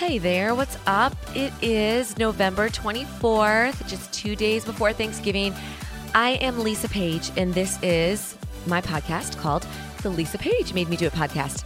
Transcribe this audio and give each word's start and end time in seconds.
Hey 0.00 0.16
there, 0.16 0.54
what's 0.54 0.78
up? 0.86 1.14
It 1.36 1.52
is 1.60 2.16
November 2.16 2.70
24th, 2.70 3.86
just 3.86 4.10
two 4.14 4.34
days 4.34 4.64
before 4.64 4.94
Thanksgiving. 4.94 5.52
I 6.14 6.30
am 6.40 6.60
Lisa 6.60 6.88
Page, 6.88 7.30
and 7.36 7.52
this 7.52 7.78
is 7.82 8.34
my 8.64 8.80
podcast 8.80 9.36
called 9.36 9.66
The 10.00 10.08
Lisa 10.08 10.38
Page 10.38 10.72
Made 10.72 10.88
Me 10.88 10.96
Do 10.96 11.04
It 11.04 11.12
podcast. 11.12 11.64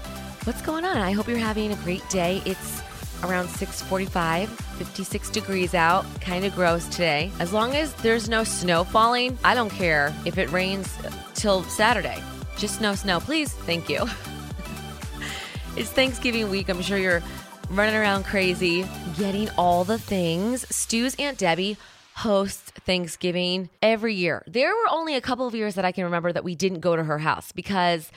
What's 0.48 0.62
going 0.62 0.84
on? 0.84 0.97
I 0.97 1.12
hope 1.12 1.28
you're 1.28 1.39
having 1.39 1.73
a 1.73 1.77
great 1.77 2.02
day. 2.11 2.42
It's 2.45 2.83
around 3.23 3.47
6:45, 3.47 4.48
56 4.48 5.30
degrees 5.30 5.73
out. 5.73 6.05
Kind 6.20 6.45
of 6.45 6.56
gross 6.56 6.89
today. 6.89 7.30
As 7.39 7.53
long 7.53 7.77
as 7.77 7.92
there's 8.03 8.28
no 8.28 8.42
snow 8.42 8.83
falling, 8.83 9.39
I 9.45 9.55
don't 9.55 9.70
care 9.70 10.12
if 10.25 10.39
it 10.39 10.51
rains 10.51 10.92
till 11.34 11.62
Saturday. 11.62 12.20
Just 12.59 12.80
no 12.80 12.97
snow, 12.97 13.20
please. 13.20 13.53
Thank 13.53 13.89
you. 13.89 13.98
it's 15.77 15.92
Thanksgiving 15.92 16.51
week. 16.51 16.69
I'm 16.69 16.83
sure 16.83 16.98
you're 16.98 17.23
running 17.70 17.95
around 17.95 18.24
crazy, 18.24 18.84
getting 19.16 19.48
all 19.56 19.84
the 19.84 19.98
things. 19.98 20.64
Stu's 20.74 21.14
Aunt 21.16 21.38
Debbie 21.38 21.77
hosts 22.16 22.70
Thanksgiving 22.86 23.70
every 23.82 24.14
year. 24.14 24.45
There 24.46 24.70
were 24.70 24.88
only 24.91 25.16
a 25.16 25.20
couple 25.20 25.46
of 25.46 25.55
years 25.55 25.74
that 25.74 25.84
I 25.84 25.92
can 25.92 26.05
remember 26.05 26.32
that 26.32 26.45
we 26.45 26.55
didn't 26.55 26.80
go 26.80 26.96
to 26.96 27.05
her 27.05 27.19
house 27.19 27.52
because 27.52 28.10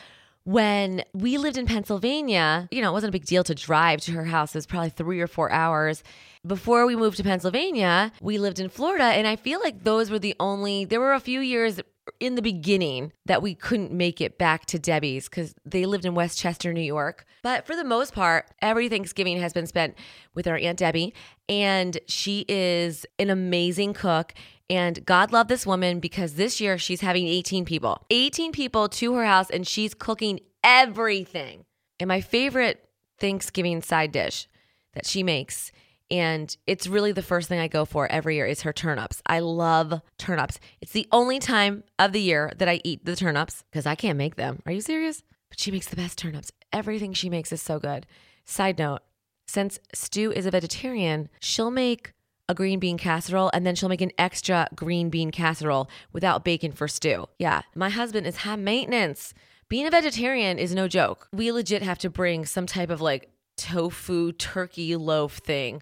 when 0.44 1.04
we 1.14 1.38
lived 1.38 1.58
in 1.58 1.66
Pennsylvania, 1.66 2.70
you 2.72 2.82
know, 2.82 2.90
it 2.90 2.94
wasn't 2.94 3.10
a 3.10 3.12
big 3.12 3.26
deal 3.26 3.44
to 3.44 3.56
drive 3.56 4.00
to 4.02 4.12
her 4.14 4.26
house. 4.26 4.56
It 4.56 4.60
was 4.60 4.66
probably 4.66 4.92
three 4.92 5.20
or 5.20 5.28
four 5.28 5.52
hours. 5.52 6.04
Before 6.46 6.86
we 6.86 6.96
moved 6.96 7.18
to 7.18 7.24
Pennsylvania, 7.24 8.14
we 8.22 8.38
lived 8.38 8.60
in 8.60 8.70
Florida. 8.70 9.04
And 9.04 9.28
I 9.28 9.36
feel 9.36 9.60
like 9.60 9.84
those 9.84 10.10
were 10.10 10.20
the 10.20 10.36
only, 10.40 10.86
there 10.86 11.02
were 11.02 11.14
a 11.14 11.20
few 11.20 11.42
years 11.42 11.82
in 12.20 12.36
the 12.36 12.42
beginning 12.42 13.14
that 13.26 13.42
we 13.42 13.56
couldn't 13.56 13.92
make 13.92 14.22
it 14.22 14.38
back 14.38 14.66
to 14.68 14.80
Debbie's 14.80 15.30
because 15.30 15.54
they 15.66 15.86
lived 15.86 16.06
in 16.06 16.16
Westchester, 16.16 16.74
New 16.74 16.82
York. 16.82 17.26
But 17.44 17.66
for 17.66 17.76
the 17.76 17.84
most 17.84 18.14
part, 18.14 18.50
every 18.62 18.90
Thanksgiving 18.90 19.40
has 19.40 19.54
been 19.54 19.68
spent 19.68 19.96
with 20.34 20.48
our 20.48 20.58
Aunt 20.58 20.80
Debbie. 20.80 21.14
And 21.48 21.98
she 22.08 22.46
is 22.48 23.06
an 23.20 23.30
amazing 23.30 23.94
cook. 23.94 24.34
And 24.70 25.06
God 25.06 25.32
love 25.32 25.48
this 25.48 25.66
woman 25.66 26.00
because 26.00 26.34
this 26.34 26.60
year 26.60 26.78
she's 26.78 27.02
having 27.02 27.28
18 27.28 27.66
people, 27.66 28.06
18 28.10 28.52
people 28.52 28.90
to 28.90 29.14
her 29.14 29.26
house, 29.26 29.50
and 29.50 29.66
she's 29.66 29.94
cooking 29.94 30.42
everything. 30.64 31.66
And 32.00 32.08
my 32.08 32.22
favorite 32.22 32.88
Thanksgiving 33.20 33.82
side 33.82 34.12
dish 34.12 34.48
that 34.94 35.06
she 35.06 35.24
makes 35.24 35.72
and 36.10 36.56
it's 36.66 36.88
really 36.88 37.12
the 37.12 37.22
first 37.22 37.50
thing 37.50 37.60
I 37.60 37.68
go 37.68 37.86
for 37.86 38.10
every 38.12 38.36
year 38.36 38.46
is 38.46 38.62
her 38.62 38.74
turnips. 38.74 39.22
I 39.26 39.40
love 39.40 40.02
turnips. 40.18 40.60
It's 40.82 40.92
the 40.92 41.08
only 41.12 41.40
time 41.40 41.84
of 42.00 42.14
the 42.14 42.22
year 42.22 42.52
that 42.58 42.70
I 42.70 42.82
eat 42.84 43.06
the 43.06 43.16
turnips 43.16 43.64
because 43.70 43.86
I 43.86 43.96
can't 43.96 44.18
make 44.18 44.36
them. 44.36 44.62
Are 44.66 44.72
you 44.72 44.82
serious? 44.82 45.24
But 45.50 45.60
she 45.60 45.72
makes 45.72 45.88
the 45.88 45.96
best 45.96 46.18
turnips. 46.18 46.52
Everything 46.72 47.14
she 47.14 47.30
makes 47.30 47.52
is 47.52 47.62
so 47.62 47.80
good. 47.80 48.06
Side 48.46 48.78
note, 48.80 49.02
since 49.48 49.80
Stu 49.94 50.32
is 50.32 50.46
a 50.46 50.52
vegetarian, 50.52 51.30
she'll 51.40 51.72
make 51.72 52.14
a 52.50 52.54
green 52.54 52.80
bean 52.80 52.98
casserole 52.98 53.52
and 53.54 53.66
then 53.66 53.76
she'll 53.76 53.90
make 53.90 54.02
an 54.02 54.12
extra 54.18 54.68
green 54.76 55.10
bean 55.10 55.32
casserole 55.32 55.90
without 56.14 56.46
bacon 56.46 56.72
for 56.72 56.88
Stu. 56.88 57.28
Yeah, 57.38 57.62
my 57.76 57.90
husband 57.90 58.26
is 58.26 58.38
high 58.38 58.56
maintenance. 58.56 59.34
Being 59.70 59.86
a 59.86 59.92
vegetarian 59.92 60.58
is 60.58 60.74
no 60.74 60.88
joke. 60.88 61.28
We 61.34 61.52
legit 61.52 61.82
have 61.82 61.98
to 62.00 62.10
bring 62.10 62.46
some 62.46 62.66
type 62.66 62.90
of 62.90 63.02
like 63.02 63.30
tofu 63.58 64.32
turkey 64.32 64.96
loaf 64.96 65.38
thing. 65.38 65.82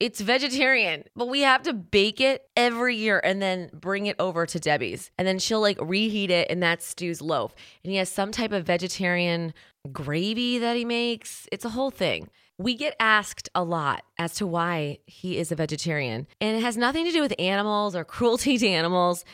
It's 0.00 0.20
vegetarian, 0.20 1.04
but 1.14 1.28
we 1.28 1.42
have 1.42 1.62
to 1.62 1.72
bake 1.72 2.20
it 2.20 2.48
every 2.56 2.96
year 2.96 3.20
and 3.22 3.40
then 3.40 3.70
bring 3.72 4.06
it 4.06 4.16
over 4.18 4.44
to 4.44 4.58
Debbie's. 4.58 5.10
And 5.16 5.26
then 5.26 5.38
she'll 5.38 5.60
like 5.60 5.78
reheat 5.80 6.30
it, 6.30 6.50
and 6.50 6.62
that's 6.62 6.84
Stu's 6.84 7.22
loaf. 7.22 7.54
And 7.82 7.90
he 7.90 7.98
has 7.98 8.10
some 8.10 8.32
type 8.32 8.52
of 8.52 8.66
vegetarian 8.66 9.54
gravy 9.92 10.58
that 10.58 10.76
he 10.76 10.84
makes. 10.84 11.48
It's 11.52 11.64
a 11.64 11.70
whole 11.70 11.90
thing. 11.90 12.28
We 12.58 12.74
get 12.74 12.96
asked 13.00 13.48
a 13.54 13.64
lot 13.64 14.04
as 14.18 14.34
to 14.34 14.46
why 14.46 14.98
he 15.06 15.38
is 15.38 15.50
a 15.50 15.56
vegetarian, 15.56 16.26
and 16.40 16.56
it 16.56 16.60
has 16.60 16.76
nothing 16.76 17.04
to 17.04 17.12
do 17.12 17.20
with 17.20 17.34
animals 17.38 17.96
or 17.96 18.04
cruelty 18.04 18.58
to 18.58 18.68
animals. 18.68 19.24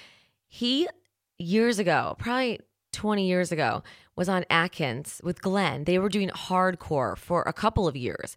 He, 0.46 0.88
years 1.38 1.78
ago, 1.78 2.16
probably 2.18 2.60
20 2.92 3.26
years 3.26 3.52
ago, 3.52 3.82
was 4.16 4.28
on 4.28 4.44
Atkins 4.50 5.20
with 5.24 5.40
Glenn. 5.40 5.84
They 5.84 5.98
were 5.98 6.08
doing 6.08 6.28
hardcore 6.30 7.16
for 7.16 7.42
a 7.42 7.52
couple 7.52 7.88
of 7.88 7.96
years. 7.96 8.36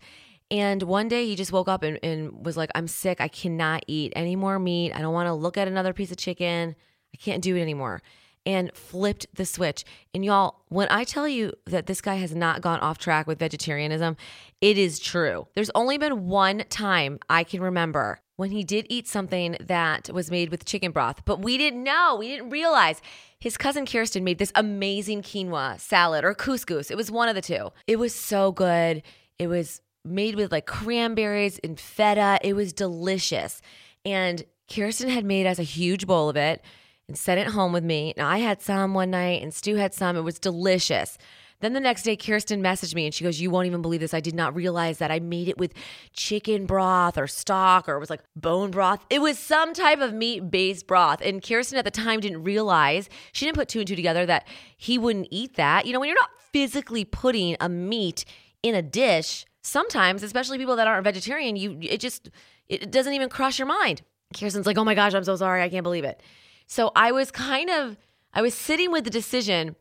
And 0.51 0.83
one 0.83 1.07
day 1.07 1.25
he 1.25 1.35
just 1.35 1.51
woke 1.51 1.67
up 1.67 1.83
and, 1.83 1.99
and 2.03 2.45
was 2.45 2.57
like, 2.57 2.69
I'm 2.75 2.87
sick. 2.87 3.19
I 3.19 3.27
cannot 3.27 3.83
eat 3.87 4.13
any 4.15 4.35
more 4.35 4.59
meat. 4.59 4.93
I 4.93 5.01
don't 5.01 5.13
want 5.13 5.27
to 5.27 5.33
look 5.33 5.57
at 5.57 5.67
another 5.67 5.93
piece 5.93 6.11
of 6.11 6.17
chicken. 6.17 6.75
I 7.13 7.17
can't 7.17 7.41
do 7.41 7.55
it 7.55 7.61
anymore. 7.61 8.01
And 8.45 8.71
flipped 8.73 9.25
the 9.33 9.45
switch. 9.45 9.85
And 10.13 10.23
y'all, 10.23 10.61
when 10.67 10.87
I 10.91 11.05
tell 11.05 11.27
you 11.27 11.53
that 11.65 11.87
this 11.87 12.01
guy 12.01 12.15
has 12.15 12.35
not 12.35 12.61
gone 12.61 12.79
off 12.81 12.97
track 12.97 13.25
with 13.25 13.39
vegetarianism, 13.39 14.17
it 14.61 14.77
is 14.77 14.99
true. 14.99 15.47
There's 15.55 15.71
only 15.73 15.97
been 15.97 16.27
one 16.27 16.63
time 16.69 17.19
I 17.29 17.43
can 17.45 17.61
remember 17.61 18.19
when 18.35 18.51
he 18.51 18.63
did 18.63 18.87
eat 18.89 19.07
something 19.07 19.55
that 19.59 20.09
was 20.11 20.31
made 20.31 20.49
with 20.49 20.65
chicken 20.65 20.91
broth, 20.91 21.23
but 21.25 21.41
we 21.41 21.57
didn't 21.57 21.83
know, 21.83 22.15
we 22.19 22.29
didn't 22.29 22.49
realize. 22.49 23.01
His 23.39 23.57
cousin 23.57 23.85
Kirsten 23.85 24.23
made 24.23 24.37
this 24.37 24.51
amazing 24.55 25.21
quinoa 25.21 25.79
salad 25.79 26.23
or 26.23 26.33
couscous. 26.33 26.89
It 26.89 26.97
was 26.97 27.11
one 27.11 27.29
of 27.29 27.35
the 27.35 27.41
two. 27.41 27.71
It 27.87 27.97
was 27.97 28.15
so 28.15 28.51
good. 28.51 29.03
It 29.37 29.47
was 29.47 29.81
made 30.05 30.35
with 30.35 30.51
like 30.51 30.65
cranberries 30.65 31.59
and 31.63 31.79
feta. 31.79 32.39
It 32.41 32.53
was 32.53 32.73
delicious. 32.73 33.61
And 34.05 34.43
Kirsten 34.73 35.09
had 35.09 35.25
made 35.25 35.45
us 35.45 35.59
a 35.59 35.63
huge 35.63 36.07
bowl 36.07 36.29
of 36.29 36.37
it 36.37 36.63
and 37.07 37.17
sent 37.17 37.39
it 37.39 37.47
home 37.47 37.73
with 37.73 37.83
me. 37.83 38.13
Now 38.17 38.27
I 38.27 38.39
had 38.39 38.61
some 38.61 38.93
one 38.93 39.11
night 39.11 39.41
and 39.41 39.53
Stu 39.53 39.75
had 39.75 39.93
some. 39.93 40.15
It 40.15 40.21
was 40.21 40.39
delicious. 40.39 41.17
Then 41.63 41.71
the 41.71 41.79
next 41.79 42.03
day, 42.03 42.17
Kirsten 42.17 42.61
messaged 42.61 42.93
me 42.93 43.05
and 43.05 43.13
she 43.13 43.23
goes, 43.23 43.39
You 43.39 43.49
won't 43.49 43.67
even 43.67 43.81
believe 43.81 44.01
this. 44.01 44.13
I 44.13 44.19
did 44.19 44.35
not 44.35 44.53
realize 44.53 44.97
that 44.97 45.11
I 45.11 45.21
made 45.21 45.47
it 45.47 45.57
with 45.57 45.73
chicken 46.11 46.65
broth 46.65 47.17
or 47.17 47.25
stock 47.25 47.87
or 47.87 47.95
it 47.95 47.99
was 47.99 48.09
like 48.09 48.21
bone 48.35 48.69
broth. 48.69 49.05
It 49.09 49.21
was 49.21 49.39
some 49.39 49.73
type 49.73 50.01
of 50.01 50.13
meat 50.13 50.51
based 50.51 50.87
broth. 50.87 51.21
And 51.21 51.41
Kirsten 51.41 51.77
at 51.77 51.85
the 51.85 51.91
time 51.91 52.19
didn't 52.19 52.43
realize, 52.43 53.07
she 53.31 53.45
didn't 53.45 53.55
put 53.55 53.69
two 53.69 53.79
and 53.79 53.87
two 53.87 53.95
together 53.95 54.25
that 54.25 54.45
he 54.75 54.97
wouldn't 54.97 55.29
eat 55.31 55.55
that. 55.55 55.85
You 55.85 55.93
know, 55.93 56.01
when 56.01 56.09
you're 56.09 56.19
not 56.19 56.31
physically 56.51 57.05
putting 57.05 57.55
a 57.61 57.69
meat 57.69 58.25
in 58.61 58.75
a 58.75 58.81
dish, 58.81 59.45
sometimes, 59.61 60.21
especially 60.21 60.57
people 60.57 60.75
that 60.75 60.87
aren't 60.87 61.05
vegetarian, 61.05 61.55
you 61.55 61.77
it 61.81 62.01
just 62.01 62.29
it 62.67 62.91
doesn't 62.91 63.13
even 63.13 63.29
cross 63.29 63.57
your 63.57 63.69
mind. 63.69 64.01
Kirsten's 64.37 64.65
like, 64.65 64.77
"Oh 64.77 64.83
my 64.83 64.95
gosh, 64.95 65.13
I'm 65.13 65.23
so 65.23 65.37
sorry. 65.37 65.63
I 65.63 65.69
can't 65.69 65.83
believe 65.83 66.03
it." 66.03 66.21
So 66.67 66.91
I 66.93 67.13
was 67.13 67.31
kind 67.31 67.69
of 67.69 67.95
I 68.33 68.41
was 68.41 68.53
sitting 68.53 68.91
with 68.91 69.05
the 69.05 69.09
decision 69.09 69.77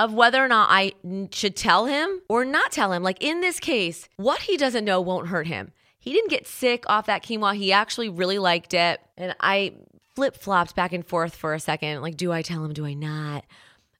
of 0.00 0.14
whether 0.14 0.42
or 0.42 0.48
not 0.48 0.68
I 0.70 0.94
should 1.30 1.54
tell 1.54 1.84
him 1.84 2.22
or 2.26 2.44
not 2.44 2.72
tell 2.72 2.92
him. 2.92 3.02
Like 3.02 3.22
in 3.22 3.42
this 3.42 3.60
case, 3.60 4.08
what 4.16 4.40
he 4.40 4.56
doesn't 4.56 4.84
know 4.84 5.00
won't 5.00 5.28
hurt 5.28 5.46
him. 5.46 5.72
He 5.98 6.12
didn't 6.14 6.30
get 6.30 6.46
sick 6.46 6.84
off 6.88 7.04
that 7.06 7.22
quinoa. 7.22 7.54
He 7.54 7.70
actually 7.70 8.08
really 8.08 8.38
liked 8.38 8.72
it. 8.72 9.00
And 9.18 9.36
I 9.40 9.74
flip 10.14 10.36
flopped 10.36 10.74
back 10.74 10.94
and 10.94 11.06
forth 11.06 11.36
for 11.36 11.52
a 11.52 11.60
second. 11.60 12.00
Like, 12.00 12.16
do 12.16 12.32
I 12.32 12.40
tell 12.40 12.64
him? 12.64 12.72
Do 12.72 12.86
I 12.86 12.94
not? 12.94 13.44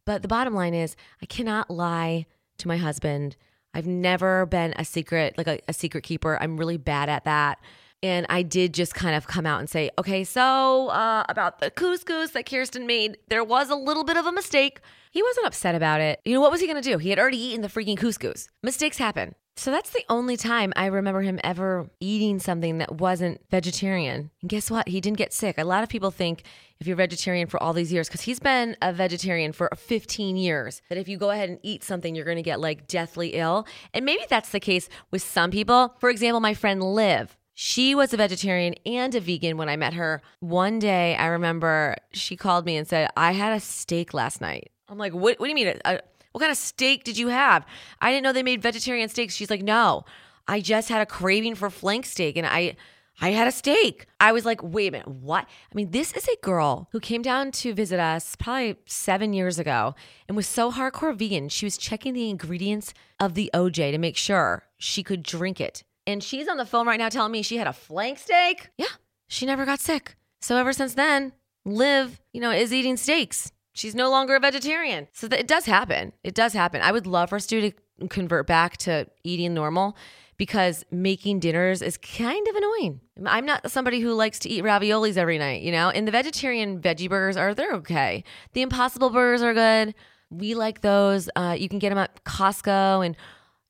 But 0.06 0.22
the 0.22 0.28
bottom 0.28 0.54
line 0.54 0.72
is, 0.72 0.96
I 1.22 1.26
cannot 1.26 1.70
lie 1.70 2.24
to 2.56 2.68
my 2.68 2.78
husband 2.78 3.36
I've 3.72 3.86
never 3.86 4.46
been 4.46 4.74
a 4.76 4.84
secret, 4.84 5.38
like 5.38 5.46
a, 5.46 5.60
a, 5.68 5.72
secret 5.72 6.02
keeper. 6.02 6.36
I'm 6.40 6.56
really 6.56 6.76
bad 6.76 7.08
at 7.08 7.24
that. 7.24 7.60
And 8.02 8.26
I 8.28 8.42
did 8.42 8.74
just 8.74 8.94
kind 8.94 9.14
of 9.14 9.28
come 9.28 9.46
out 9.46 9.60
and 9.60 9.70
say, 9.70 9.90
okay, 9.96 10.24
so 10.24 10.88
uh, 10.88 11.24
about 11.28 11.60
the 11.60 11.70
couscous 11.70 12.32
that 12.32 12.46
Kirsten 12.46 12.86
made, 12.86 13.18
there 13.28 13.44
was 13.44 13.70
a 13.70 13.76
little 13.76 14.02
bit 14.02 14.16
of 14.16 14.26
a 14.26 14.32
mistake. 14.32 14.80
He 15.10 15.22
wasn't 15.22 15.46
upset 15.46 15.74
about 15.74 16.00
it. 16.00 16.20
You 16.24 16.34
know, 16.34 16.40
what 16.40 16.52
was 16.52 16.60
he 16.60 16.66
going 16.68 16.80
to 16.80 16.88
do? 16.88 16.98
He 16.98 17.10
had 17.10 17.18
already 17.18 17.38
eaten 17.38 17.62
the 17.62 17.68
freaking 17.68 17.98
couscous. 17.98 18.48
Mistakes 18.62 18.98
happen. 18.98 19.34
So 19.56 19.70
that's 19.70 19.90
the 19.90 20.04
only 20.08 20.36
time 20.36 20.72
I 20.74 20.86
remember 20.86 21.20
him 21.20 21.38
ever 21.44 21.90
eating 22.00 22.38
something 22.38 22.78
that 22.78 22.94
wasn't 22.94 23.40
vegetarian. 23.50 24.30
And 24.40 24.48
guess 24.48 24.70
what? 24.70 24.88
He 24.88 25.00
didn't 25.00 25.18
get 25.18 25.34
sick. 25.34 25.58
A 25.58 25.64
lot 25.64 25.82
of 25.82 25.90
people 25.90 26.10
think 26.10 26.44
if 26.78 26.86
you're 26.86 26.96
vegetarian 26.96 27.46
for 27.46 27.62
all 27.62 27.72
these 27.72 27.92
years, 27.92 28.08
because 28.08 28.22
he's 28.22 28.40
been 28.40 28.76
a 28.80 28.92
vegetarian 28.92 29.52
for 29.52 29.68
15 29.76 30.36
years, 30.36 30.80
that 30.88 30.96
if 30.96 31.08
you 31.08 31.18
go 31.18 31.30
ahead 31.30 31.50
and 31.50 31.58
eat 31.62 31.84
something, 31.84 32.14
you're 32.14 32.24
going 32.24 32.36
to 32.38 32.42
get 32.42 32.60
like 32.60 32.86
deathly 32.86 33.30
ill. 33.34 33.66
And 33.92 34.06
maybe 34.06 34.22
that's 34.30 34.50
the 34.50 34.60
case 34.60 34.88
with 35.10 35.22
some 35.22 35.50
people. 35.50 35.94
For 35.98 36.08
example, 36.08 36.40
my 36.40 36.54
friend 36.54 36.82
Liv. 36.82 37.36
She 37.52 37.94
was 37.94 38.14
a 38.14 38.16
vegetarian 38.16 38.76
and 38.86 39.14
a 39.14 39.20
vegan 39.20 39.58
when 39.58 39.68
I 39.68 39.76
met 39.76 39.92
her. 39.92 40.22
One 40.38 40.78
day, 40.78 41.16
I 41.16 41.26
remember 41.26 41.96
she 42.12 42.34
called 42.34 42.64
me 42.64 42.76
and 42.76 42.88
said, 42.88 43.10
I 43.14 43.32
had 43.32 43.52
a 43.52 43.60
steak 43.60 44.14
last 44.14 44.40
night. 44.40 44.70
I'm 44.90 44.98
like, 44.98 45.14
what, 45.14 45.38
what 45.38 45.46
do 45.46 45.48
you 45.48 45.54
mean? 45.54 45.80
What 45.84 46.40
kind 46.40 46.52
of 46.52 46.58
steak 46.58 47.04
did 47.04 47.16
you 47.16 47.28
have? 47.28 47.64
I 48.00 48.10
didn't 48.10 48.24
know 48.24 48.32
they 48.32 48.42
made 48.42 48.62
vegetarian 48.62 49.08
steaks. 49.08 49.34
She's 49.34 49.50
like, 49.50 49.62
No, 49.62 50.04
I 50.46 50.60
just 50.60 50.88
had 50.88 51.00
a 51.00 51.06
craving 51.06 51.54
for 51.54 51.70
flank 51.70 52.06
steak 52.06 52.36
and 52.36 52.46
I 52.46 52.76
I 53.22 53.32
had 53.32 53.46
a 53.46 53.52
steak. 53.52 54.06
I 54.18 54.32
was 54.32 54.46
like, 54.46 54.62
wait 54.62 54.88
a 54.88 54.92
minute, 54.92 55.08
what? 55.08 55.44
I 55.44 55.74
mean, 55.74 55.90
this 55.90 56.12
is 56.14 56.26
a 56.26 56.36
girl 56.42 56.88
who 56.92 57.00
came 57.00 57.20
down 57.20 57.50
to 57.52 57.74
visit 57.74 58.00
us 58.00 58.34
probably 58.34 58.76
seven 58.86 59.34
years 59.34 59.58
ago 59.58 59.94
and 60.26 60.36
was 60.36 60.46
so 60.46 60.72
hardcore 60.72 61.14
vegan. 61.14 61.50
She 61.50 61.66
was 61.66 61.76
checking 61.76 62.14
the 62.14 62.30
ingredients 62.30 62.94
of 63.18 63.34
the 63.34 63.50
OJ 63.52 63.92
to 63.92 63.98
make 63.98 64.16
sure 64.16 64.62
she 64.78 65.02
could 65.02 65.22
drink 65.22 65.60
it. 65.60 65.84
And 66.06 66.24
she's 66.24 66.48
on 66.48 66.56
the 66.56 66.64
phone 66.64 66.86
right 66.86 66.98
now 66.98 67.10
telling 67.10 67.32
me 67.32 67.42
she 67.42 67.58
had 67.58 67.66
a 67.66 67.74
flank 67.74 68.18
steak. 68.18 68.70
Yeah, 68.78 68.86
she 69.28 69.44
never 69.44 69.66
got 69.66 69.80
sick. 69.80 70.16
So 70.40 70.56
ever 70.56 70.72
since 70.72 70.94
then, 70.94 71.34
Liv, 71.66 72.22
you 72.32 72.40
know, 72.40 72.50
is 72.50 72.72
eating 72.72 72.96
steaks. 72.96 73.52
She's 73.80 73.94
no 73.94 74.10
longer 74.10 74.34
a 74.34 74.40
vegetarian. 74.40 75.08
So 75.12 75.26
it 75.32 75.46
does 75.46 75.64
happen. 75.64 76.12
It 76.22 76.34
does 76.34 76.52
happen. 76.52 76.82
I 76.82 76.92
would 76.92 77.06
love 77.06 77.30
for 77.30 77.38
Stu 77.38 77.62
to 77.70 78.08
convert 78.08 78.46
back 78.46 78.76
to 78.78 79.06
eating 79.24 79.54
normal 79.54 79.96
because 80.36 80.84
making 80.90 81.40
dinners 81.40 81.80
is 81.80 81.96
kind 81.96 82.46
of 82.46 82.56
annoying. 82.56 83.00
I'm 83.24 83.46
not 83.46 83.70
somebody 83.70 84.00
who 84.00 84.12
likes 84.12 84.38
to 84.40 84.50
eat 84.50 84.64
raviolis 84.64 85.16
every 85.16 85.38
night, 85.38 85.62
you 85.62 85.72
know? 85.72 85.88
And 85.88 86.06
the 86.06 86.12
vegetarian 86.12 86.82
veggie 86.82 87.08
burgers 87.08 87.38
are, 87.38 87.54
they're 87.54 87.72
okay. 87.76 88.22
The 88.52 88.60
Impossible 88.60 89.08
burgers 89.08 89.40
are 89.40 89.54
good. 89.54 89.94
We 90.28 90.54
like 90.54 90.82
those. 90.82 91.30
Uh, 91.34 91.56
you 91.58 91.70
can 91.70 91.78
get 91.78 91.88
them 91.88 91.98
at 91.98 92.22
Costco 92.24 93.04
and 93.04 93.16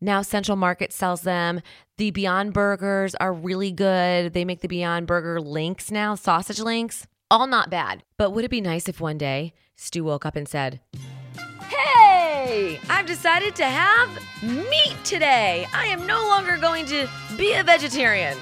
now 0.01 0.23
Central 0.23 0.57
Market 0.57 0.93
sells 0.93 1.21
them. 1.21 1.61
The 1.99 2.11
Beyond 2.11 2.53
Burgers 2.53 3.15
are 3.15 3.33
really 3.33 3.71
good. 3.71 4.33
They 4.33 4.45
make 4.45 4.61
the 4.61 4.69
Beyond 4.69 5.07
Burger 5.07 5.41
links 5.41 5.93
now, 5.93 6.17
sausage 6.17 6.59
links. 6.59 7.07
All 7.31 7.47
not 7.47 7.71
bad. 7.71 8.03
But 8.17 8.31
would 8.31 8.45
it 8.45 8.51
be 8.51 8.61
nice 8.61 8.89
if 8.89 9.01
one 9.01 9.19
day 9.19 9.53
Stu 9.81 10.05
woke 10.05 10.27
up 10.27 10.37
and 10.37 10.47
said, 10.47 10.79
Hey, 11.69 12.79
I've 12.91 13.07
decided 13.07 13.57
to 13.57 13.65
have 13.65 14.11
meat 14.43 14.97
today. 15.05 15.67
I 15.73 15.87
am 15.87 16.07
no 16.07 16.21
longer 16.29 16.59
going 16.59 16.85
to 16.87 17.09
be 17.39 17.55
a 17.55 17.65
vegetarian. 17.65 18.37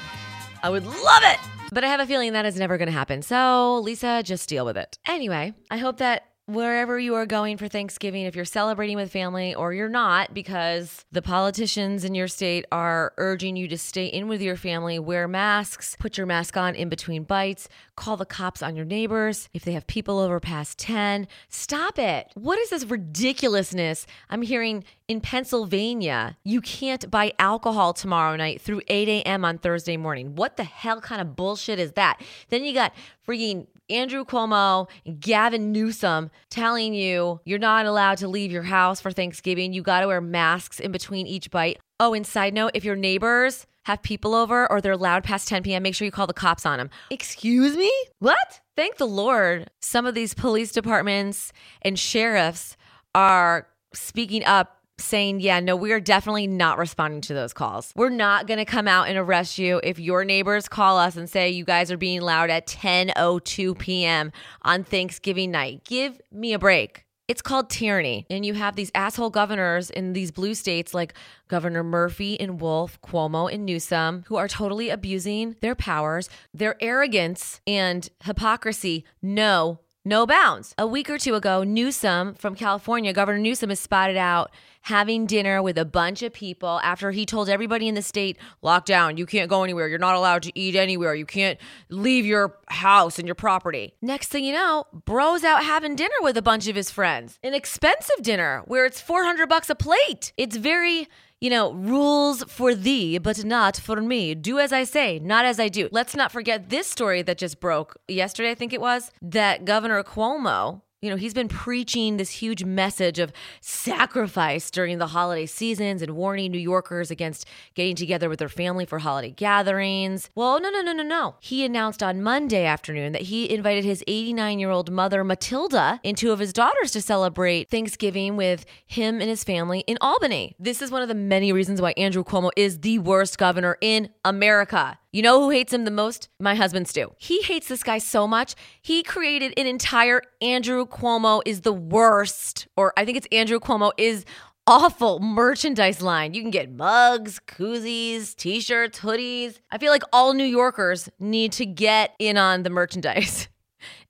I 0.64 0.68
would 0.70 0.84
love 0.84 1.22
it. 1.22 1.38
But 1.70 1.84
I 1.84 1.88
have 1.88 2.00
a 2.00 2.06
feeling 2.06 2.32
that 2.32 2.44
is 2.44 2.56
never 2.56 2.76
going 2.76 2.86
to 2.86 2.92
happen. 2.92 3.22
So, 3.22 3.78
Lisa, 3.78 4.22
just 4.24 4.48
deal 4.48 4.64
with 4.64 4.76
it. 4.76 4.98
Anyway, 5.06 5.54
I 5.70 5.76
hope 5.76 5.98
that 5.98 6.24
wherever 6.48 6.98
you 6.98 7.14
are 7.14 7.26
going 7.26 7.58
for 7.58 7.68
Thanksgiving, 7.68 8.24
if 8.24 8.34
you're 8.34 8.46
celebrating 8.46 8.96
with 8.96 9.12
family 9.12 9.54
or 9.54 9.74
you're 9.74 9.86
not, 9.86 10.32
because 10.32 11.04
the 11.12 11.20
politicians 11.20 12.04
in 12.04 12.14
your 12.14 12.26
state 12.26 12.64
are 12.72 13.12
urging 13.18 13.54
you 13.54 13.68
to 13.68 13.76
stay 13.76 14.06
in 14.06 14.28
with 14.28 14.40
your 14.40 14.56
family, 14.56 14.98
wear 14.98 15.28
masks, 15.28 15.94
put 16.00 16.16
your 16.16 16.26
mask 16.26 16.56
on 16.56 16.74
in 16.74 16.88
between 16.88 17.22
bites, 17.22 17.68
call 17.96 18.16
the 18.16 18.24
cops 18.24 18.62
on 18.62 18.74
your 18.74 18.86
neighbors 18.86 19.50
if 19.52 19.62
they 19.62 19.72
have 19.72 19.86
people 19.86 20.18
over 20.18 20.40
past 20.40 20.78
10. 20.78 21.28
Stop 21.50 21.98
it. 21.98 22.32
What 22.32 22.58
is 22.58 22.70
this 22.70 22.86
ridiculousness 22.86 24.06
I'm 24.30 24.40
hearing 24.40 24.84
in 25.06 25.20
Pennsylvania? 25.20 26.38
You 26.44 26.62
can't 26.62 27.10
buy 27.10 27.34
alcohol 27.38 27.92
tomorrow 27.92 28.36
night 28.36 28.62
through 28.62 28.80
8 28.88 29.06
a.m. 29.06 29.44
on 29.44 29.58
Thursday 29.58 29.98
morning. 29.98 30.34
What 30.34 30.56
the 30.56 30.64
hell 30.64 31.02
kind 31.02 31.20
of 31.20 31.36
bullshit 31.36 31.78
is 31.78 31.92
that? 31.92 32.22
Then 32.48 32.64
you 32.64 32.72
got 32.72 32.94
freaking 33.26 33.66
Andrew 33.90 34.24
Cuomo 34.24 34.88
Gavin 35.20 35.72
Newsom 35.72 36.30
telling 36.50 36.94
you 36.94 37.40
you're 37.44 37.58
not 37.58 37.86
allowed 37.86 38.18
to 38.18 38.28
leave 38.28 38.52
your 38.52 38.64
house 38.64 39.00
for 39.00 39.10
Thanksgiving. 39.10 39.72
You 39.72 39.82
got 39.82 40.00
to 40.00 40.06
wear 40.06 40.20
masks 40.20 40.80
in 40.80 40.92
between 40.92 41.26
each 41.26 41.50
bite. 41.50 41.78
Oh, 42.00 42.14
and 42.14 42.26
side 42.26 42.54
note, 42.54 42.72
if 42.74 42.84
your 42.84 42.96
neighbors 42.96 43.66
have 43.86 44.02
people 44.02 44.34
over 44.34 44.70
or 44.70 44.80
they're 44.80 44.96
loud 44.96 45.24
past 45.24 45.48
10 45.48 45.62
p.m., 45.62 45.82
make 45.82 45.94
sure 45.94 46.04
you 46.04 46.12
call 46.12 46.26
the 46.26 46.34
cops 46.34 46.66
on 46.66 46.78
them. 46.78 46.90
Excuse 47.10 47.76
me? 47.76 47.92
What? 48.18 48.60
Thank 48.76 48.98
the 48.98 49.06
Lord. 49.06 49.70
Some 49.80 50.06
of 50.06 50.14
these 50.14 50.34
police 50.34 50.70
departments 50.70 51.52
and 51.82 51.98
sheriffs 51.98 52.76
are 53.14 53.66
speaking 53.94 54.44
up 54.44 54.77
saying, 54.98 55.40
yeah, 55.40 55.60
no, 55.60 55.76
we 55.76 55.92
are 55.92 56.00
definitely 56.00 56.46
not 56.46 56.78
responding 56.78 57.20
to 57.22 57.34
those 57.34 57.52
calls. 57.52 57.92
We're 57.96 58.08
not 58.08 58.46
going 58.46 58.58
to 58.58 58.64
come 58.64 58.88
out 58.88 59.08
and 59.08 59.16
arrest 59.16 59.58
you 59.58 59.80
if 59.82 59.98
your 59.98 60.24
neighbors 60.24 60.68
call 60.68 60.98
us 60.98 61.16
and 61.16 61.28
say 61.28 61.50
you 61.50 61.64
guys 61.64 61.90
are 61.90 61.96
being 61.96 62.20
loud 62.20 62.50
at 62.50 62.66
10:02 62.66 63.78
p.m. 63.78 64.32
on 64.62 64.84
Thanksgiving 64.84 65.50
night. 65.50 65.84
Give 65.84 66.20
me 66.32 66.52
a 66.52 66.58
break. 66.58 67.04
It's 67.28 67.42
called 67.42 67.68
tyranny. 67.68 68.26
And 68.30 68.46
you 68.46 68.54
have 68.54 68.74
these 68.74 68.90
asshole 68.94 69.28
governors 69.28 69.90
in 69.90 70.14
these 70.14 70.30
blue 70.30 70.54
states 70.54 70.94
like 70.94 71.12
Governor 71.46 71.84
Murphy 71.84 72.40
and 72.40 72.58
Wolf, 72.58 72.98
Cuomo 73.02 73.52
and 73.52 73.66
Newsom, 73.66 74.24
who 74.28 74.36
are 74.36 74.48
totally 74.48 74.88
abusing 74.88 75.54
their 75.60 75.74
powers. 75.74 76.30
Their 76.54 76.82
arrogance 76.82 77.60
and 77.66 78.08
hypocrisy 78.24 79.04
know 79.20 79.80
no 80.06 80.26
bounds. 80.26 80.74
A 80.78 80.86
week 80.86 81.10
or 81.10 81.18
two 81.18 81.34
ago, 81.34 81.62
Newsom 81.64 82.32
from 82.32 82.54
California, 82.54 83.12
Governor 83.12 83.40
Newsom, 83.40 83.70
is 83.70 83.78
spotted 83.78 84.16
out 84.16 84.50
having 84.88 85.26
dinner 85.26 85.62
with 85.62 85.76
a 85.76 85.84
bunch 85.84 86.22
of 86.22 86.32
people 86.32 86.80
after 86.82 87.10
he 87.10 87.26
told 87.26 87.50
everybody 87.50 87.88
in 87.88 87.94
the 87.94 88.00
state, 88.00 88.38
lockdown, 88.64 89.18
you 89.18 89.26
can't 89.26 89.50
go 89.50 89.62
anywhere, 89.62 89.86
you're 89.86 89.98
not 89.98 90.14
allowed 90.14 90.42
to 90.42 90.58
eat 90.58 90.74
anywhere, 90.74 91.14
you 91.14 91.26
can't 91.26 91.58
leave 91.90 92.24
your 92.24 92.56
house 92.68 93.18
and 93.18 93.28
your 93.28 93.34
property. 93.34 93.92
Next 94.00 94.28
thing 94.28 94.44
you 94.44 94.54
know, 94.54 94.86
bro's 95.04 95.44
out 95.44 95.62
having 95.62 95.94
dinner 95.94 96.14
with 96.22 96.38
a 96.38 96.42
bunch 96.42 96.68
of 96.68 96.74
his 96.74 96.90
friends. 96.90 97.38
An 97.42 97.52
expensive 97.52 98.22
dinner 98.22 98.62
where 98.64 98.86
it's 98.86 98.98
400 98.98 99.46
bucks 99.46 99.68
a 99.68 99.74
plate. 99.74 100.32
It's 100.38 100.56
very 100.56 101.06
you 101.40 101.50
know, 101.50 101.72
rules 101.72 102.42
for 102.48 102.74
thee, 102.74 103.16
but 103.18 103.44
not 103.44 103.76
for 103.76 104.00
me. 104.00 104.34
Do 104.34 104.58
as 104.58 104.72
I 104.72 104.82
say, 104.82 105.20
not 105.20 105.44
as 105.44 105.60
I 105.60 105.68
do. 105.68 105.88
Let's 105.92 106.16
not 106.16 106.32
forget 106.32 106.68
this 106.68 106.88
story 106.88 107.22
that 107.22 107.38
just 107.38 107.60
broke 107.60 107.96
yesterday, 108.08 108.50
I 108.50 108.54
think 108.56 108.72
it 108.72 108.80
was, 108.80 109.12
that 109.22 109.64
Governor 109.64 110.02
Cuomo 110.02 110.82
you 111.00 111.10
know, 111.10 111.16
he's 111.16 111.34
been 111.34 111.48
preaching 111.48 112.16
this 112.16 112.30
huge 112.30 112.64
message 112.64 113.20
of 113.20 113.32
sacrifice 113.60 114.68
during 114.68 114.98
the 114.98 115.06
holiday 115.06 115.46
seasons 115.46 116.02
and 116.02 116.16
warning 116.16 116.50
New 116.50 116.58
Yorkers 116.58 117.08
against 117.10 117.46
getting 117.74 117.94
together 117.94 118.28
with 118.28 118.40
their 118.40 118.48
family 118.48 118.84
for 118.84 118.98
holiday 118.98 119.30
gatherings. 119.30 120.28
Well, 120.34 120.60
no, 120.60 120.70
no, 120.70 120.80
no, 120.82 120.92
no, 120.92 121.04
no. 121.04 121.36
He 121.38 121.64
announced 121.64 122.02
on 122.02 122.20
Monday 122.22 122.64
afternoon 122.64 123.12
that 123.12 123.22
he 123.22 123.48
invited 123.48 123.84
his 123.84 124.02
89 124.08 124.58
year 124.58 124.70
old 124.70 124.90
mother, 124.90 125.22
Matilda, 125.22 126.00
and 126.02 126.16
two 126.16 126.32
of 126.32 126.40
his 126.40 126.52
daughters 126.52 126.90
to 126.92 127.00
celebrate 127.00 127.70
Thanksgiving 127.70 128.36
with 128.36 128.66
him 128.84 129.20
and 129.20 129.30
his 129.30 129.44
family 129.44 129.84
in 129.86 129.98
Albany. 130.00 130.56
This 130.58 130.82
is 130.82 130.90
one 130.90 131.02
of 131.02 131.08
the 131.08 131.14
many 131.14 131.52
reasons 131.52 131.80
why 131.80 131.94
Andrew 131.96 132.24
Cuomo 132.24 132.50
is 132.56 132.80
the 132.80 132.98
worst 132.98 133.38
governor 133.38 133.78
in 133.80 134.08
America. 134.24 134.98
You 135.10 135.22
know 135.22 135.40
who 135.40 135.50
hates 135.50 135.72
him 135.72 135.84
the 135.84 135.90
most? 135.90 136.28
My 136.38 136.54
husband 136.54 136.86
Stu. 136.86 137.12
He 137.16 137.40
hates 137.40 137.68
this 137.68 137.82
guy 137.82 137.96
so 137.96 138.26
much. 138.26 138.54
He 138.82 139.02
created 139.02 139.54
an 139.56 139.66
entire 139.66 140.20
Andrew 140.42 140.84
Cuomo 140.84 141.40
is 141.46 141.62
the 141.62 141.72
worst, 141.72 142.68
or 142.76 142.92
I 142.94 143.06
think 143.06 143.16
it's 143.16 143.28
Andrew 143.32 143.58
Cuomo 143.58 143.92
is 143.96 144.26
awful 144.66 145.18
merchandise 145.18 146.02
line. 146.02 146.34
You 146.34 146.42
can 146.42 146.50
get 146.50 146.70
mugs, 146.70 147.40
koozies, 147.46 148.36
t 148.36 148.60
shirts, 148.60 149.00
hoodies. 149.00 149.60
I 149.70 149.78
feel 149.78 149.90
like 149.90 150.02
all 150.12 150.34
New 150.34 150.44
Yorkers 150.44 151.08
need 151.18 151.52
to 151.52 151.64
get 151.64 152.14
in 152.18 152.36
on 152.36 152.62
the 152.62 152.70
merchandise. 152.70 153.48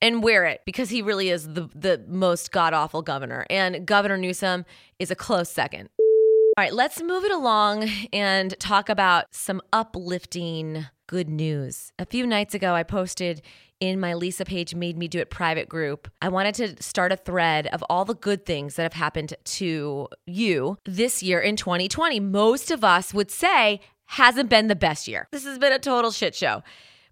and 0.03 0.23
wear 0.23 0.47
it 0.47 0.63
because 0.65 0.91
he 0.91 1.03
really 1.03 1.31
is 1.31 1.47
the, 1.47 1.69
the 1.75 2.03
most 2.09 2.51
god 2.53 2.73
awful 2.73 3.03
governor. 3.03 3.47
And 3.51 3.87
Governor 3.87 4.17
Newsom 4.17 4.65
is 4.99 5.11
a 5.11 5.15
close 5.15 5.51
second. 5.51 5.91
All 6.59 6.65
right, 6.65 6.75
let's 6.75 7.01
move 7.01 7.23
it 7.23 7.31
along 7.31 7.89
and 8.13 8.59
talk 8.59 8.89
about 8.89 9.27
some 9.31 9.63
uplifting 9.73 10.87
good 11.07 11.29
news. 11.29 11.93
A 12.01 12.05
few 12.05 12.27
nights 12.27 12.53
ago, 12.53 12.75
I 12.75 12.83
posted 12.83 13.43
in 13.79 14.01
my 14.01 14.15
Lisa 14.15 14.45
Page 14.45 14.75
Made 14.75 14.99
Me 14.99 15.07
Do 15.07 15.21
It 15.21 15.31
private 15.31 15.69
group. 15.69 16.11
I 16.21 16.29
wanted 16.31 16.57
to 16.57 16.83
start 16.83 17.13
a 17.13 17.17
thread 17.17 17.69
of 17.69 17.85
all 17.89 18.05
the 18.05 18.17
good 18.17 18.45
things 18.45 18.75
that 18.75 18.83
have 18.83 18.95
happened 18.95 19.35
to 19.45 20.09
you 20.27 20.79
this 20.85 21.23
year 21.23 21.39
in 21.39 21.55
2020. 21.55 22.19
Most 22.19 22.73
of 22.73 22.83
us 22.83 23.15
would 23.15 23.31
say 23.31 23.81
hasn't 24.07 24.51
been 24.51 24.67
the 24.67 24.75
best 24.75 25.07
year. 25.07 25.29
This 25.31 25.45
has 25.45 25.61
been 25.61 25.73
a 25.73 25.79
total 25.79 26.11
shit 26.11 26.35
show. 26.35 26.65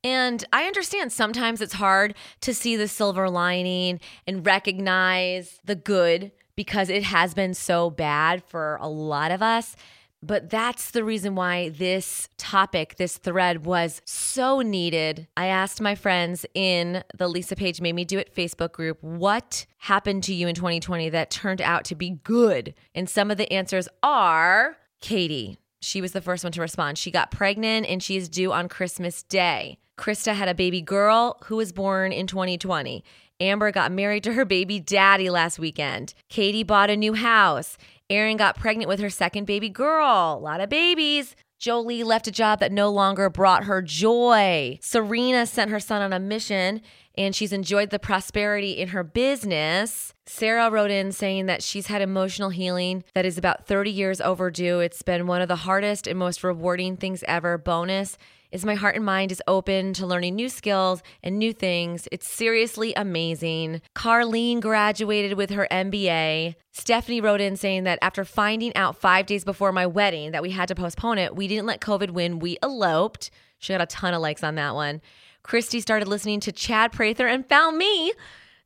And 0.03 0.45
I 0.53 0.65
understand 0.65 1.12
sometimes 1.12 1.61
it's 1.61 1.75
hard 1.75 2.17
to 2.41 2.53
see 2.53 2.75
the 2.75 2.88
silver 2.88 3.31
lining 3.31 4.00
and 4.26 4.45
recognize 4.45 5.61
the 5.65 5.76
good 5.76 6.33
because 6.57 6.89
it 6.89 7.05
has 7.05 7.35
been 7.35 7.55
so 7.55 7.91
bad 7.91 8.43
for 8.43 8.79
a 8.81 8.89
lot 8.89 9.31
of 9.31 9.43
us. 9.43 9.77
But 10.23 10.51
that's 10.51 10.91
the 10.91 11.05
reason 11.05 11.35
why 11.35 11.69
this 11.69 12.29
topic, 12.39 12.97
this 12.97 13.19
thread 13.19 13.65
was 13.65 14.01
so 14.07 14.61
needed. 14.61 15.29
I 15.37 15.47
asked 15.47 15.81
my 15.81 15.95
friends 15.95 16.47
in 16.55 17.05
the 17.17 17.29
Lisa 17.29 17.55
Page 17.55 17.81
Made 17.81 17.95
Me 17.95 18.05
Do 18.05 18.19
It 18.19 18.35
Facebook 18.35 18.73
group, 18.73 19.01
what 19.03 19.67
happened 19.79 20.25
to 20.25 20.35
you 20.35 20.49
in 20.49 20.55
2020 20.55 21.11
that 21.11 21.31
turned 21.31 21.61
out 21.61 21.85
to 21.85 21.95
be 21.95 22.11
good? 22.25 22.75
And 22.95 23.09
some 23.09 23.31
of 23.31 23.37
the 23.37 23.53
answers 23.53 23.89
are 24.03 24.79
Katie. 25.01 25.59
She 25.81 26.01
was 26.01 26.13
the 26.13 26.23
first 26.23 26.43
one 26.43 26.53
to 26.53 26.61
respond. 26.63 26.99
She 26.99 27.11
got 27.11 27.31
pregnant 27.31 27.87
and 27.87 28.03
she's 28.03 28.29
due 28.29 28.53
on 28.53 28.69
Christmas 28.69 29.23
Day. 29.23 29.79
Krista 29.97 30.35
had 30.35 30.49
a 30.49 30.55
baby 30.55 30.81
girl 30.81 31.39
who 31.45 31.57
was 31.57 31.73
born 31.73 32.13
in 32.13 32.27
2020. 32.27 33.05
Amber 33.40 33.71
got 33.71 33.93
married 33.93 34.25
to 34.25 34.33
her 34.33 34.45
baby 34.45 34.81
daddy 34.81 35.28
last 35.28 35.59
weekend. 35.59 36.14
Katie 36.28 36.62
bought 36.62 36.90
a 36.90 36.97
new 36.97 37.14
house. 37.14 37.76
Erin 38.09 38.37
got 38.37 38.57
pregnant 38.57 38.88
with 38.88 39.00
her 39.00 39.11
second 39.11 39.47
baby 39.47 39.69
girl. 39.69 40.37
A 40.38 40.43
lot 40.43 40.61
of 40.61 40.71
babies. 40.71 41.37
Jolie 41.59 42.02
left 42.02 42.26
a 42.26 42.31
job 42.31 42.61
that 42.61 42.73
no 42.73 42.90
longer 42.90 43.31
brought 43.31 43.64
her 43.64 43.83
joy. 43.83 44.78
Serena 44.83 45.47
sent 45.47 45.71
her 45.71 45.81
son 45.81 46.02
on 46.02 46.12
a 46.12 46.21
mission 46.21 46.83
and 47.16 47.35
she's 47.35 47.52
enjoyed 47.52 47.90
the 47.90 47.99
prosperity 47.99 48.73
in 48.73 48.88
her 48.88 49.02
business. 49.02 50.12
Sarah 50.26 50.71
wrote 50.71 50.90
in 50.90 51.12
saying 51.12 51.47
that 51.47 51.62
she's 51.62 51.87
had 51.87 52.02
emotional 52.02 52.50
healing 52.50 53.04
that 53.14 53.25
is 53.25 53.38
about 53.38 53.66
30 53.66 53.90
years 53.90 54.21
overdue. 54.21 54.80
It's 54.80 55.02
been 55.02 55.28
one 55.28 55.40
of 55.40 55.49
the 55.49 55.56
hardest 55.56 56.09
and 56.09 56.18
most 56.18 56.42
rewarding 56.42 56.97
things 56.97 57.23
ever. 57.28 57.56
Bonus 57.56 58.18
is 58.50 58.64
my 58.64 58.75
heart 58.75 58.97
and 58.97 59.04
mind 59.04 59.30
is 59.30 59.42
open 59.47 59.92
to 59.92 60.06
learning 60.06 60.35
new 60.35 60.49
skills 60.49 61.02
and 61.23 61.38
new 61.38 61.52
things. 61.52 62.09
It's 62.11 62.28
seriously 62.28 62.92
amazing. 62.95 63.83
Carlene 63.95 64.61
graduated 64.61 65.37
with 65.37 65.50
her 65.50 65.68
MBA. 65.71 66.56
Stephanie 66.73 67.21
wrote 67.21 67.40
in 67.40 67.56
saying 67.56 67.85
that 67.85 67.99
after 68.02 68.25
finding 68.25 68.75
out 68.75 68.97
five 68.97 69.26
days 69.26 69.45
before 69.45 69.73
my 69.73 69.87
wedding 69.87 70.33
that 70.33 70.42
we 70.42 70.50
had 70.50 70.68
to 70.68 70.75
postpone 70.75 71.18
it, 71.18 71.37
we 71.37 71.47
didn't 71.47 71.66
let 71.66 71.80
COVID 71.80 72.11
win. 72.11 72.40
We 72.40 72.59
eloped. 72.62 73.30
She 73.59 73.73
got 73.73 73.80
a 73.80 73.87
ton 73.87 74.14
of 74.14 74.23
likes 74.23 74.42
on 74.42 74.56
that 74.56 74.75
one. 74.75 75.00
Christy 75.42 75.80
started 75.80 76.09
listening 76.09 76.40
to 76.40 76.52
Chad 76.52 76.90
Prather 76.90 77.28
and 77.28 77.49
found 77.49 77.78
me. 77.78 78.12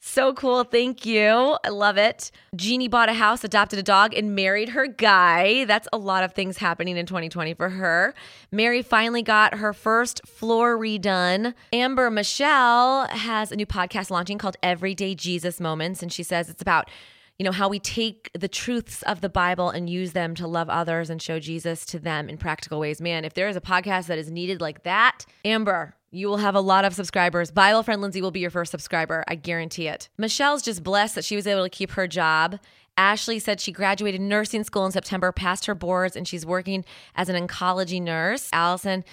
So 0.02 0.32
cool. 0.32 0.64
Thank 0.64 1.04
you. 1.04 1.58
I 1.62 1.68
love 1.68 1.98
it. 1.98 2.30
Jeannie 2.56 2.88
bought 2.88 3.10
a 3.10 3.12
house, 3.12 3.44
adopted 3.44 3.78
a 3.78 3.82
dog, 3.82 4.14
and 4.14 4.34
married 4.34 4.70
her 4.70 4.86
guy. 4.86 5.66
That's 5.66 5.86
a 5.92 5.98
lot 5.98 6.24
of 6.24 6.32
things 6.32 6.56
happening 6.56 6.96
in 6.96 7.04
2020 7.04 7.52
for 7.52 7.68
her. 7.68 8.14
Mary 8.50 8.80
finally 8.80 9.22
got 9.22 9.56
her 9.56 9.74
first 9.74 10.26
floor 10.26 10.78
redone. 10.78 11.52
Amber 11.72 12.10
Michelle 12.10 13.08
has 13.08 13.52
a 13.52 13.56
new 13.56 13.66
podcast 13.66 14.10
launching 14.10 14.38
called 14.38 14.56
Everyday 14.62 15.14
Jesus 15.14 15.60
Moments. 15.60 16.02
And 16.02 16.10
she 16.10 16.22
says 16.22 16.48
it's 16.48 16.62
about 16.62 16.88
you 17.38 17.44
know, 17.44 17.52
how 17.52 17.70
we 17.70 17.78
take 17.78 18.30
the 18.38 18.48
truths 18.48 19.00
of 19.04 19.22
the 19.22 19.28
Bible 19.30 19.70
and 19.70 19.88
use 19.88 20.12
them 20.12 20.34
to 20.34 20.46
love 20.46 20.68
others 20.68 21.08
and 21.08 21.22
show 21.22 21.40
Jesus 21.40 21.86
to 21.86 21.98
them 21.98 22.28
in 22.28 22.36
practical 22.36 22.78
ways. 22.78 23.00
Man, 23.00 23.24
if 23.24 23.32
there 23.32 23.48
is 23.48 23.56
a 23.56 23.62
podcast 23.62 24.08
that 24.08 24.18
is 24.18 24.30
needed 24.30 24.60
like 24.60 24.82
that, 24.82 25.24
Amber, 25.42 25.96
you 26.10 26.28
will 26.28 26.38
have 26.38 26.54
a 26.54 26.60
lot 26.60 26.84
of 26.84 26.94
subscribers. 26.94 27.50
Bible 27.50 27.82
friend 27.82 28.00
Lindsay 28.02 28.20
will 28.20 28.30
be 28.30 28.40
your 28.40 28.50
first 28.50 28.70
subscriber. 28.70 29.24
I 29.28 29.36
guarantee 29.36 29.88
it. 29.88 30.08
Michelle's 30.18 30.62
just 30.62 30.82
blessed 30.82 31.14
that 31.14 31.24
she 31.24 31.36
was 31.36 31.46
able 31.46 31.62
to 31.62 31.70
keep 31.70 31.92
her 31.92 32.06
job. 32.06 32.58
Ashley 32.96 33.38
said 33.38 33.60
she 33.60 33.72
graduated 33.72 34.20
nursing 34.20 34.64
school 34.64 34.84
in 34.84 34.92
September, 34.92 35.32
passed 35.32 35.66
her 35.66 35.74
boards, 35.74 36.16
and 36.16 36.26
she's 36.26 36.44
working 36.44 36.84
as 37.14 37.28
an 37.28 37.46
oncology 37.48 38.02
nurse. 38.02 38.48
Allison 38.52 39.04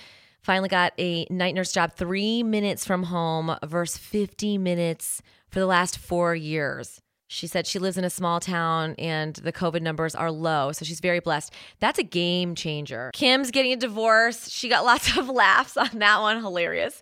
finally 0.42 0.70
got 0.70 0.94
a 0.98 1.26
night 1.30 1.54
nurse 1.54 1.72
job 1.72 1.94
three 1.94 2.42
minutes 2.44 2.86
from 2.86 3.04
home 3.04 3.56
versus 3.66 3.98
50 3.98 4.58
minutes 4.58 5.22
for 5.50 5.60
the 5.60 5.66
last 5.66 5.98
four 5.98 6.36
years. 6.36 7.02
She 7.28 7.46
said 7.48 7.68
she 7.68 7.78
lives 7.80 7.98
in 7.98 8.04
a 8.04 8.10
small 8.10 8.40
town 8.40 8.96
and 8.98 9.36
the 9.36 9.52
COVID 9.52 9.82
numbers 9.82 10.16
are 10.16 10.32
low. 10.32 10.72
So 10.72 10.86
she's 10.86 11.02
very 11.02 11.20
blessed. 11.20 11.54
That's 11.80 12.00
a 12.00 12.04
game 12.04 12.56
changer. 12.56 13.12
Kim's 13.14 13.52
getting 13.52 13.74
a 13.74 13.78
divorce. 13.78 14.50
She 14.50 14.70
got 14.70 14.86
lots 14.86 15.18
of 15.18 15.30
laughs 15.30 15.78
on 15.78 16.00
that 16.00 16.22
one. 16.22 16.38
Hilarious. 16.38 17.02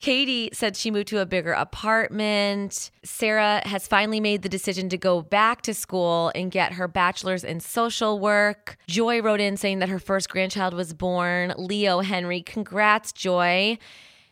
Katie 0.00 0.48
said 0.54 0.76
she 0.76 0.90
moved 0.90 1.08
to 1.08 1.18
a 1.18 1.26
bigger 1.26 1.52
apartment. 1.52 2.90
Sarah 3.04 3.60
has 3.66 3.86
finally 3.86 4.18
made 4.18 4.40
the 4.40 4.48
decision 4.48 4.88
to 4.88 4.96
go 4.96 5.20
back 5.20 5.60
to 5.62 5.74
school 5.74 6.32
and 6.34 6.50
get 6.50 6.72
her 6.72 6.88
bachelor's 6.88 7.44
in 7.44 7.60
social 7.60 8.18
work. 8.18 8.78
Joy 8.86 9.20
wrote 9.20 9.40
in 9.40 9.58
saying 9.58 9.80
that 9.80 9.90
her 9.90 9.98
first 9.98 10.30
grandchild 10.30 10.72
was 10.72 10.94
born. 10.94 11.52
Leo 11.58 12.00
Henry, 12.00 12.40
congrats, 12.40 13.12
Joy. 13.12 13.76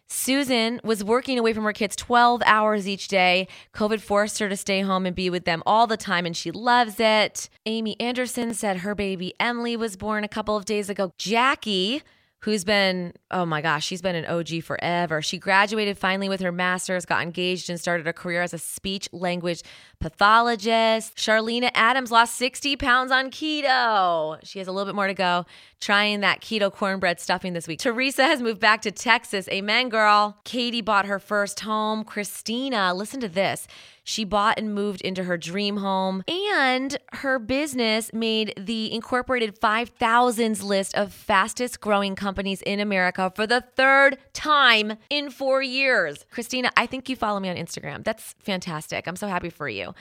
Susan 0.08 0.80
was 0.82 1.04
working 1.04 1.38
away 1.38 1.52
from 1.52 1.64
her 1.64 1.72
kids 1.72 1.94
12 1.94 2.42
hours 2.46 2.88
each 2.88 3.08
day. 3.08 3.46
COVID 3.74 4.00
forced 4.00 4.38
her 4.38 4.48
to 4.48 4.56
stay 4.56 4.80
home 4.80 5.04
and 5.04 5.14
be 5.14 5.28
with 5.28 5.44
them 5.44 5.62
all 5.66 5.86
the 5.86 5.98
time, 5.98 6.24
and 6.24 6.36
she 6.36 6.50
loves 6.50 6.98
it. 6.98 7.50
Amy 7.66 7.98
Anderson 8.00 8.54
said 8.54 8.78
her 8.78 8.94
baby 8.94 9.34
Emily 9.38 9.76
was 9.76 9.96
born 9.96 10.24
a 10.24 10.28
couple 10.28 10.56
of 10.56 10.64
days 10.64 10.88
ago. 10.88 11.12
Jackie, 11.18 12.02
who's 12.40 12.64
been, 12.64 13.12
oh 13.30 13.44
my 13.44 13.60
gosh, 13.60 13.84
she's 13.84 14.00
been 14.00 14.14
an 14.14 14.24
OG 14.26 14.62
forever. 14.62 15.20
She 15.20 15.38
graduated 15.38 15.98
finally 15.98 16.28
with 16.28 16.40
her 16.40 16.52
master's, 16.52 17.04
got 17.04 17.22
engaged, 17.22 17.68
and 17.68 17.80
started 17.80 18.06
a 18.06 18.12
career 18.12 18.42
as 18.42 18.54
a 18.54 18.58
speech 18.58 19.08
language 19.12 19.62
pathologist. 20.00 21.16
Charlena 21.16 21.70
Adams 21.74 22.12
lost 22.12 22.36
60 22.36 22.76
pounds 22.76 23.10
on 23.10 23.30
keto. 23.30 24.38
She 24.44 24.60
has 24.60 24.68
a 24.68 24.72
little 24.72 24.86
bit 24.86 24.94
more 24.94 25.08
to 25.08 25.14
go 25.14 25.46
trying 25.80 26.20
that 26.20 26.40
keto 26.40 26.72
cornbread 26.72 27.18
stuffing 27.20 27.52
this 27.52 27.66
week. 27.66 27.80
Teresa 27.80 28.24
has 28.24 28.40
moved 28.40 28.60
back 28.60 28.82
to 28.82 28.92
Texas. 28.92 29.48
Amen, 29.48 29.88
girl. 29.88 30.38
Katie 30.44 30.80
bought 30.80 31.06
her 31.06 31.18
first 31.18 31.60
home. 31.60 32.04
Christina, 32.04 32.94
listen 32.94 33.20
to 33.20 33.28
this. 33.28 33.66
She 34.08 34.24
bought 34.24 34.58
and 34.58 34.74
moved 34.74 35.02
into 35.02 35.24
her 35.24 35.36
dream 35.36 35.76
home, 35.76 36.24
and 36.26 36.96
her 37.12 37.38
business 37.38 38.10
made 38.14 38.54
the 38.56 38.90
Incorporated 38.90 39.60
5000s 39.60 40.62
list 40.62 40.94
of 40.96 41.12
fastest 41.12 41.82
growing 41.82 42.16
companies 42.16 42.62
in 42.62 42.80
America 42.80 43.30
for 43.36 43.46
the 43.46 43.60
third 43.76 44.16
time 44.32 44.94
in 45.10 45.28
four 45.28 45.60
years. 45.60 46.24
Christina, 46.30 46.70
I 46.74 46.86
think 46.86 47.10
you 47.10 47.16
follow 47.16 47.38
me 47.38 47.50
on 47.50 47.56
Instagram. 47.56 48.02
That's 48.02 48.34
fantastic. 48.38 49.06
I'm 49.06 49.16
so 49.16 49.28
happy 49.28 49.50
for 49.50 49.68
you. 49.68 49.94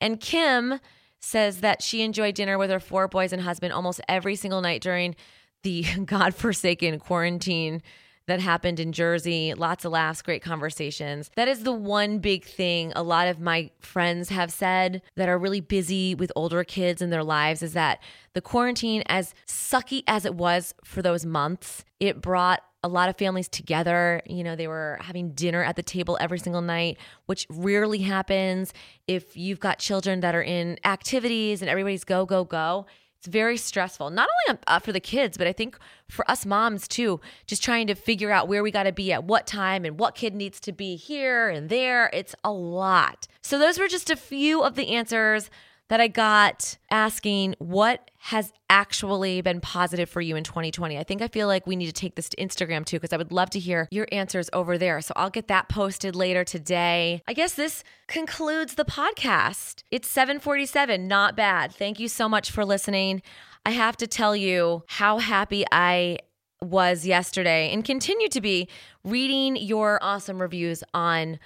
And 0.00 0.20
Kim 0.20 0.78
says 1.18 1.60
that 1.60 1.82
she 1.82 2.02
enjoyed 2.02 2.36
dinner 2.36 2.58
with 2.58 2.70
her 2.70 2.78
four 2.78 3.08
boys 3.08 3.32
and 3.32 3.42
husband 3.42 3.72
almost 3.72 4.00
every 4.08 4.36
single 4.36 4.60
night 4.60 4.82
during 4.82 5.16
the 5.64 5.82
godforsaken 6.04 7.00
quarantine 7.00 7.82
that 8.28 8.40
happened 8.40 8.78
in 8.78 8.92
Jersey. 8.92 9.54
Lots 9.54 9.84
of 9.84 9.92
laughs, 9.92 10.22
great 10.22 10.42
conversations. 10.42 11.30
That 11.34 11.48
is 11.48 11.64
the 11.64 11.72
one 11.72 12.18
big 12.18 12.44
thing 12.44 12.92
a 12.94 13.02
lot 13.02 13.26
of 13.26 13.40
my 13.40 13.70
friends 13.80 14.28
have 14.28 14.52
said 14.52 15.02
that 15.16 15.28
are 15.28 15.38
really 15.38 15.60
busy 15.60 16.14
with 16.14 16.30
older 16.36 16.62
kids 16.62 17.02
in 17.02 17.10
their 17.10 17.24
lives 17.24 17.62
is 17.62 17.72
that 17.72 18.00
the 18.34 18.40
quarantine, 18.40 19.02
as 19.06 19.34
sucky 19.46 20.02
as 20.06 20.24
it 20.24 20.34
was 20.34 20.74
for 20.84 21.02
those 21.02 21.26
months, 21.26 21.84
it 21.98 22.20
brought 22.20 22.62
a 22.84 22.88
lot 22.88 23.08
of 23.08 23.16
families 23.16 23.48
together. 23.48 24.22
You 24.26 24.44
know, 24.44 24.54
they 24.54 24.68
were 24.68 24.98
having 25.00 25.32
dinner 25.32 25.64
at 25.64 25.76
the 25.76 25.82
table 25.82 26.16
every 26.20 26.38
single 26.38 26.62
night, 26.62 26.98
which 27.26 27.46
rarely 27.48 27.98
happens 27.98 28.72
if 29.06 29.36
you've 29.36 29.58
got 29.58 29.78
children 29.78 30.20
that 30.20 30.34
are 30.34 30.42
in 30.42 30.78
activities 30.84 31.60
and 31.62 31.68
everybody's 31.68 32.04
go, 32.04 32.24
go, 32.26 32.44
go. 32.44 32.86
It's 33.18 33.26
very 33.26 33.56
stressful, 33.56 34.10
not 34.10 34.28
only 34.48 34.60
uh, 34.68 34.78
for 34.78 34.92
the 34.92 35.00
kids, 35.00 35.36
but 35.36 35.48
I 35.48 35.52
think 35.52 35.76
for 36.08 36.28
us 36.30 36.46
moms 36.46 36.86
too, 36.86 37.20
just 37.46 37.64
trying 37.64 37.88
to 37.88 37.96
figure 37.96 38.30
out 38.30 38.46
where 38.46 38.62
we 38.62 38.70
got 38.70 38.84
to 38.84 38.92
be 38.92 39.12
at 39.12 39.24
what 39.24 39.44
time 39.44 39.84
and 39.84 39.98
what 39.98 40.14
kid 40.14 40.36
needs 40.36 40.60
to 40.60 40.72
be 40.72 40.94
here 40.94 41.48
and 41.48 41.68
there. 41.68 42.10
It's 42.12 42.36
a 42.44 42.52
lot. 42.52 43.26
So, 43.42 43.58
those 43.58 43.78
were 43.78 43.88
just 43.88 44.08
a 44.08 44.16
few 44.16 44.62
of 44.62 44.76
the 44.76 44.94
answers 44.94 45.50
that 45.88 46.00
I 46.00 46.08
got 46.08 46.76
asking 46.90 47.54
what 47.58 48.10
has 48.18 48.52
actually 48.68 49.40
been 49.40 49.60
positive 49.60 50.08
for 50.08 50.20
you 50.20 50.36
in 50.36 50.44
2020. 50.44 50.98
I 50.98 51.02
think 51.02 51.22
I 51.22 51.28
feel 51.28 51.46
like 51.46 51.66
we 51.66 51.76
need 51.76 51.86
to 51.86 51.92
take 51.92 52.14
this 52.14 52.28
to 52.30 52.36
Instagram 52.36 52.84
too, 52.84 52.96
because 52.96 53.12
I 53.12 53.16
would 53.16 53.32
love 53.32 53.50
to 53.50 53.58
hear 53.58 53.88
your 53.90 54.06
answers 54.12 54.50
over 54.52 54.76
there. 54.76 55.00
So 55.00 55.12
I'll 55.16 55.30
get 55.30 55.48
that 55.48 55.68
posted 55.68 56.14
later 56.14 56.44
today. 56.44 57.22
I 57.26 57.32
guess 57.32 57.54
this 57.54 57.84
concludes 58.06 58.74
the 58.74 58.84
podcast. 58.84 59.82
It's 59.90 60.08
747, 60.08 61.08
not 61.08 61.36
bad. 61.36 61.72
Thank 61.72 61.98
you 61.98 62.08
so 62.08 62.28
much 62.28 62.50
for 62.50 62.64
listening. 62.64 63.22
I 63.64 63.70
have 63.70 63.96
to 63.98 64.06
tell 64.06 64.36
you 64.36 64.84
how 64.88 65.18
happy 65.18 65.64
I 65.72 66.18
was 66.60 67.06
yesterday 67.06 67.72
and 67.72 67.84
continue 67.84 68.28
to 68.28 68.40
be 68.40 68.68
reading 69.04 69.56
your 69.56 69.98
awesome 70.02 70.40
reviews 70.42 70.82
on 70.92 71.38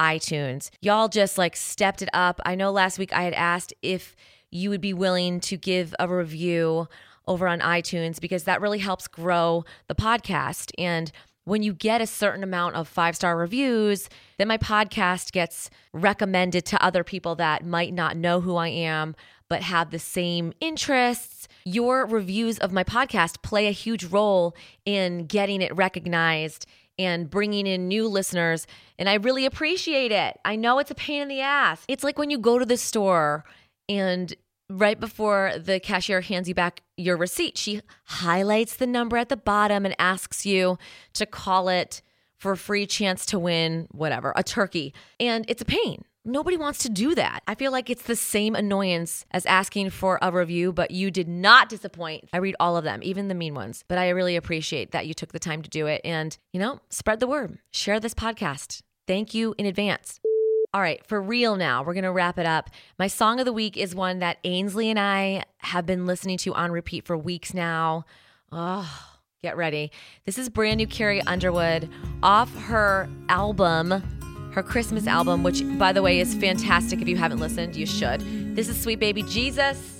iTunes. 0.00 0.70
Y'all 0.80 1.08
just 1.08 1.36
like 1.36 1.54
stepped 1.54 2.00
it 2.00 2.08
up. 2.14 2.40
I 2.46 2.54
know 2.54 2.72
last 2.72 2.98
week 2.98 3.12
I 3.12 3.22
had 3.22 3.34
asked 3.34 3.74
if 3.82 4.16
you 4.50 4.70
would 4.70 4.80
be 4.80 4.94
willing 4.94 5.40
to 5.40 5.56
give 5.56 5.94
a 5.98 6.08
review 6.08 6.88
over 7.28 7.46
on 7.46 7.60
iTunes 7.60 8.18
because 8.20 8.44
that 8.44 8.60
really 8.60 8.78
helps 8.78 9.06
grow 9.06 9.64
the 9.86 9.94
podcast. 9.94 10.72
And 10.78 11.12
when 11.44 11.62
you 11.62 11.72
get 11.72 12.00
a 12.00 12.06
certain 12.06 12.42
amount 12.42 12.76
of 12.76 12.88
five 12.88 13.14
star 13.14 13.36
reviews, 13.36 14.08
then 14.38 14.48
my 14.48 14.58
podcast 14.58 15.32
gets 15.32 15.70
recommended 15.92 16.64
to 16.66 16.82
other 16.82 17.04
people 17.04 17.34
that 17.36 17.64
might 17.64 17.92
not 17.92 18.16
know 18.16 18.40
who 18.40 18.56
I 18.56 18.68
am, 18.68 19.14
but 19.48 19.62
have 19.62 19.90
the 19.90 19.98
same 19.98 20.52
interests. 20.60 21.46
Your 21.64 22.06
reviews 22.06 22.58
of 22.58 22.72
my 22.72 22.84
podcast 22.84 23.42
play 23.42 23.66
a 23.66 23.72
huge 23.72 24.04
role 24.04 24.56
in 24.86 25.26
getting 25.26 25.60
it 25.60 25.74
recognized 25.76 26.66
and 27.00 27.30
bringing 27.30 27.66
in 27.66 27.88
new 27.88 28.06
listeners. 28.06 28.66
And 28.98 29.08
I 29.08 29.14
really 29.14 29.46
appreciate 29.46 30.12
it. 30.12 30.38
I 30.44 30.54
know 30.54 30.78
it's 30.78 30.90
a 30.90 30.94
pain 30.94 31.22
in 31.22 31.28
the 31.28 31.40
ass. 31.40 31.82
It's 31.88 32.04
like 32.04 32.18
when 32.18 32.28
you 32.28 32.38
go 32.38 32.58
to 32.58 32.66
the 32.66 32.76
store 32.76 33.44
and 33.88 34.34
right 34.68 35.00
before 35.00 35.54
the 35.58 35.80
cashier 35.80 36.20
hands 36.20 36.46
you 36.46 36.54
back 36.54 36.82
your 36.98 37.16
receipt, 37.16 37.56
she 37.56 37.80
highlights 38.04 38.76
the 38.76 38.86
number 38.86 39.16
at 39.16 39.30
the 39.30 39.36
bottom 39.36 39.86
and 39.86 39.96
asks 39.98 40.44
you 40.44 40.76
to 41.14 41.24
call 41.24 41.70
it 41.70 42.02
for 42.36 42.52
a 42.52 42.56
free 42.56 42.86
chance 42.86 43.24
to 43.26 43.38
win 43.38 43.88
whatever, 43.92 44.34
a 44.36 44.42
turkey. 44.42 44.92
And 45.18 45.46
it's 45.48 45.62
a 45.62 45.66
pain. 45.66 46.04
Nobody 46.24 46.58
wants 46.58 46.80
to 46.80 46.90
do 46.90 47.14
that. 47.14 47.42
I 47.46 47.54
feel 47.54 47.72
like 47.72 47.88
it's 47.88 48.02
the 48.02 48.14
same 48.14 48.54
annoyance 48.54 49.24
as 49.30 49.46
asking 49.46 49.88
for 49.88 50.18
a 50.20 50.30
review, 50.30 50.70
but 50.70 50.90
you 50.90 51.10
did 51.10 51.28
not 51.28 51.70
disappoint. 51.70 52.28
I 52.34 52.38
read 52.38 52.56
all 52.60 52.76
of 52.76 52.84
them, 52.84 53.00
even 53.02 53.28
the 53.28 53.34
mean 53.34 53.54
ones, 53.54 53.84
but 53.88 53.96
I 53.96 54.10
really 54.10 54.36
appreciate 54.36 54.90
that 54.90 55.06
you 55.06 55.14
took 55.14 55.32
the 55.32 55.38
time 55.38 55.62
to 55.62 55.70
do 55.70 55.86
it 55.86 56.02
and, 56.04 56.36
you 56.52 56.60
know, 56.60 56.80
spread 56.90 57.20
the 57.20 57.26
word, 57.26 57.58
share 57.72 57.98
this 57.98 58.12
podcast. 58.12 58.82
Thank 59.06 59.32
you 59.32 59.54
in 59.56 59.64
advance. 59.64 60.20
All 60.74 60.82
right, 60.82 61.04
for 61.06 61.22
real 61.22 61.56
now, 61.56 61.82
we're 61.82 61.94
going 61.94 62.04
to 62.04 62.12
wrap 62.12 62.38
it 62.38 62.44
up. 62.44 62.68
My 62.98 63.06
song 63.06 63.40
of 63.40 63.46
the 63.46 63.52
week 63.52 63.78
is 63.78 63.94
one 63.94 64.18
that 64.18 64.36
Ainsley 64.44 64.90
and 64.90 64.98
I 65.00 65.44
have 65.60 65.86
been 65.86 66.04
listening 66.04 66.36
to 66.38 66.52
on 66.52 66.70
repeat 66.70 67.06
for 67.06 67.16
weeks 67.16 67.54
now. 67.54 68.04
Oh, 68.52 69.08
get 69.42 69.56
ready. 69.56 69.90
This 70.26 70.36
is 70.36 70.50
brand 70.50 70.76
new 70.76 70.86
Carrie 70.86 71.22
Underwood 71.22 71.88
off 72.22 72.54
her 72.64 73.08
album 73.30 74.02
her 74.52 74.62
Christmas 74.62 75.06
album, 75.06 75.42
which, 75.42 75.62
by 75.78 75.92
the 75.92 76.02
way, 76.02 76.20
is 76.20 76.34
fantastic. 76.34 77.00
If 77.00 77.08
you 77.08 77.16
haven't 77.16 77.38
listened, 77.38 77.76
you 77.76 77.86
should. 77.86 78.20
This 78.56 78.68
is 78.68 78.80
Sweet 78.80 78.98
Baby 78.98 79.22
Jesus. 79.22 79.99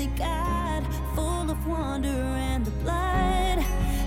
Fully 0.00 0.18
God, 0.18 0.82
full 1.14 1.50
of 1.50 1.66
wonder 1.66 2.08
and 2.08 2.64
the 2.64 2.70
blood 2.82 3.58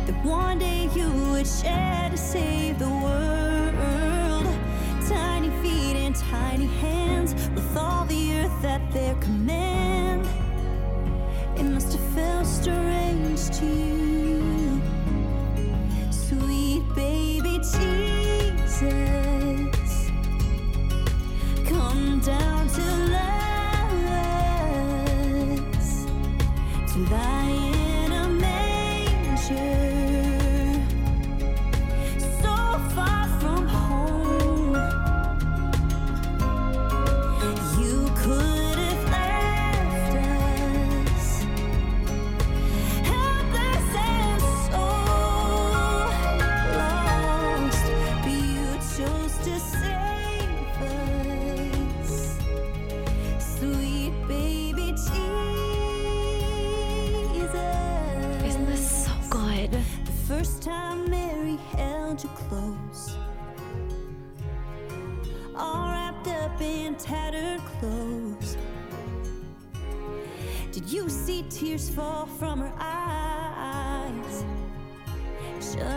that 0.08 0.26
one 0.26 0.58
day 0.58 0.90
you 0.96 1.12
would 1.32 1.46
shed 1.46 1.93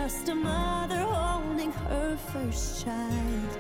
Just 0.07 0.29
a 0.29 0.37
mother 0.37 1.01
holding 1.01 1.73
her 1.73 2.17
first 2.33 2.85
child. 2.85 3.59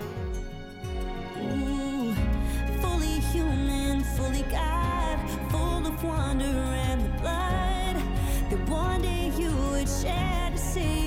Ooh, 1.42 2.14
fully 2.80 3.18
human, 3.32 4.04
fully 4.14 4.42
God, 4.42 5.18
full 5.50 5.84
of 5.84 6.04
wonder 6.04 6.44
and 6.44 7.00
the 7.04 7.20
blood 7.20 7.96
that 8.48 8.68
one 8.68 9.02
day 9.02 9.32
you 9.36 9.50
would 9.72 9.88
shed 9.88 10.52
to 10.52 10.58
save 10.58 11.05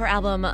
her 0.00 0.06
album, 0.06 0.46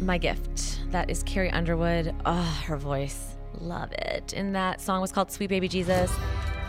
My 0.00 0.18
Gift. 0.18 0.80
That 0.90 1.08
is 1.08 1.22
Carrie 1.22 1.50
Underwood. 1.50 2.12
Oh, 2.26 2.62
her 2.66 2.76
voice. 2.76 3.36
Love 3.60 3.92
it. 3.92 4.34
And 4.36 4.54
that 4.54 4.80
song 4.80 5.00
was 5.00 5.12
called 5.12 5.30
Sweet 5.30 5.48
Baby 5.48 5.68
Jesus. 5.68 6.12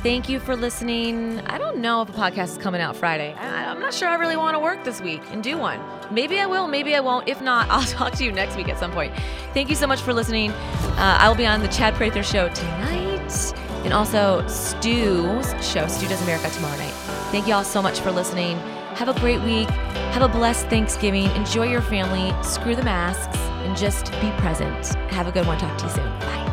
Thank 0.03 0.29
you 0.29 0.39
for 0.39 0.55
listening. 0.55 1.39
I 1.47 1.57
don't 1.57 1.79
know 1.79 2.03
if 2.03 2.09
a 2.09 2.11
podcast 2.13 2.51
is 2.51 2.57
coming 2.59 2.79
out 2.79 2.95
Friday. 2.95 3.33
I, 3.33 3.71
I'm 3.71 3.79
not 3.79 3.93
sure 3.93 4.07
I 4.07 4.15
really 4.15 4.37
want 4.37 4.55
to 4.55 4.59
work 4.59 4.83
this 4.83 5.01
week 5.01 5.21
and 5.31 5.43
do 5.43 5.57
one. 5.57 5.81
Maybe 6.11 6.39
I 6.39 6.45
will, 6.45 6.67
maybe 6.67 6.95
I 6.95 6.99
won't. 6.99 7.27
If 7.27 7.41
not, 7.41 7.67
I'll 7.71 7.83
talk 7.83 8.13
to 8.13 8.23
you 8.23 8.31
next 8.31 8.55
week 8.55 8.69
at 8.69 8.77
some 8.77 8.91
point. 8.91 9.11
Thank 9.55 9.69
you 9.69 9.75
so 9.75 9.87
much 9.87 10.01
for 10.01 10.13
listening. 10.13 10.51
Uh, 10.51 11.17
I 11.19 11.27
will 11.27 11.35
be 11.35 11.47
on 11.47 11.61
the 11.61 11.67
Chad 11.69 11.95
Prather 11.95 12.21
show 12.21 12.49
tonight 12.49 13.53
and 13.83 13.93
also 13.93 14.45
Stu's 14.47 15.47
show, 15.65 15.87
Stu 15.87 16.07
Does 16.07 16.21
America, 16.21 16.51
tomorrow 16.51 16.77
night. 16.77 16.93
Thank 17.31 17.47
you 17.47 17.55
all 17.55 17.63
so 17.63 17.81
much 17.81 17.99
for 17.99 18.11
listening. 18.11 18.59
Have 18.99 19.07
a 19.07 19.17
great 19.21 19.39
week. 19.43 19.69
Have 20.11 20.23
a 20.23 20.27
blessed 20.27 20.67
Thanksgiving. 20.67 21.31
Enjoy 21.37 21.63
your 21.63 21.81
family. 21.81 22.33
Screw 22.43 22.75
the 22.75 22.83
masks 22.83 23.37
and 23.63 23.77
just 23.77 24.11
be 24.19 24.29
present. 24.31 24.87
Have 25.09 25.25
a 25.25 25.31
good 25.31 25.47
one. 25.47 25.57
Talk 25.57 25.77
to 25.77 25.85
you 25.85 25.91
soon. 25.91 26.19
Bye. 26.19 26.48